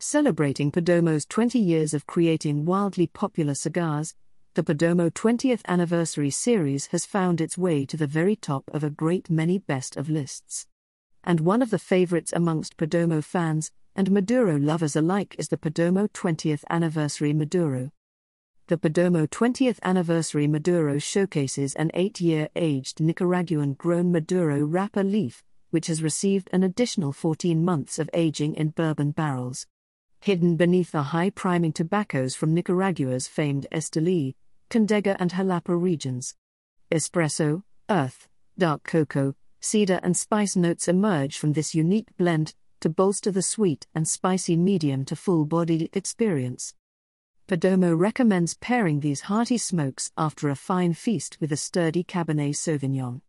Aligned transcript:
Celebrating 0.00 0.70
Perdomo's 0.70 1.26
20 1.26 1.58
years 1.58 1.92
of 1.92 2.06
creating 2.06 2.64
wildly 2.64 3.08
popular 3.08 3.52
cigars, 3.52 4.14
the 4.54 4.62
Perdomo 4.62 5.10
20th 5.10 5.60
Anniversary 5.66 6.30
Series 6.30 6.86
has 6.86 7.04
found 7.04 7.40
its 7.40 7.58
way 7.58 7.84
to 7.84 7.96
the 7.96 8.06
very 8.06 8.36
top 8.36 8.70
of 8.72 8.84
a 8.84 8.90
great 8.90 9.28
many 9.28 9.58
best 9.58 9.96
of 9.96 10.08
lists. 10.08 10.68
And 11.24 11.40
one 11.40 11.62
of 11.62 11.70
the 11.70 11.80
favorites 11.80 12.32
amongst 12.32 12.76
Perdomo 12.76 13.24
fans 13.24 13.72
and 13.96 14.12
Maduro 14.12 14.56
lovers 14.56 14.94
alike 14.94 15.34
is 15.36 15.48
the 15.48 15.56
Perdomo 15.58 16.06
20th 16.10 16.62
Anniversary 16.70 17.32
Maduro. 17.32 17.90
The 18.68 18.78
Perdomo 18.78 19.26
20th 19.26 19.80
Anniversary 19.82 20.46
Maduro 20.46 20.98
showcases 21.00 21.74
an 21.74 21.90
eight 21.94 22.20
year 22.20 22.50
aged 22.54 23.00
Nicaraguan 23.00 23.72
grown 23.74 24.12
Maduro 24.12 24.64
wrapper 24.64 25.02
leaf, 25.02 25.42
which 25.70 25.88
has 25.88 26.04
received 26.04 26.48
an 26.52 26.62
additional 26.62 27.12
14 27.12 27.64
months 27.64 27.98
of 27.98 28.08
aging 28.14 28.54
in 28.54 28.68
bourbon 28.68 29.10
barrels 29.10 29.66
hidden 30.20 30.56
beneath 30.56 30.92
the 30.92 31.02
high 31.02 31.30
priming 31.30 31.72
tobaccos 31.72 32.34
from 32.34 32.54
Nicaragua's 32.54 33.26
famed 33.26 33.66
Esteli, 33.72 34.34
Condega, 34.70 35.16
and 35.18 35.30
Jalapa 35.30 35.80
regions. 35.80 36.34
Espresso, 36.90 37.62
earth, 37.88 38.28
dark 38.58 38.82
cocoa, 38.82 39.34
cedar, 39.60 40.00
and 40.02 40.16
spice 40.16 40.56
notes 40.56 40.88
emerge 40.88 41.38
from 41.38 41.52
this 41.52 41.74
unique 41.74 42.08
blend 42.16 42.54
to 42.80 42.88
bolster 42.88 43.30
the 43.30 43.42
sweet 43.42 43.86
and 43.94 44.06
spicy 44.06 44.56
medium 44.56 45.04
to 45.04 45.16
full 45.16 45.44
bodied 45.44 45.90
experience. 45.92 46.74
Perdomo 47.48 47.98
recommends 47.98 48.54
pairing 48.54 49.00
these 49.00 49.22
hearty 49.22 49.56
smokes 49.56 50.12
after 50.18 50.48
a 50.48 50.54
fine 50.54 50.92
feast 50.92 51.38
with 51.40 51.50
a 51.50 51.56
sturdy 51.56 52.04
Cabernet 52.04 52.54
Sauvignon. 52.54 53.22